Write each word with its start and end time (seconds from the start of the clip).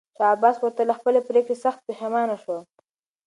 شاه 0.15 0.29
عباس 0.35 0.55
وروسته 0.57 0.81
له 0.89 0.93
خپلې 0.99 1.19
پرېکړې 1.29 1.55
سخت 1.63 1.79
پښېمانه 1.87 2.35
شو. 2.43 2.57